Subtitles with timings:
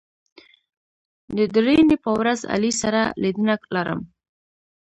[1.35, 3.99] د درېنۍ په ورځ علي سره لیدنه لرم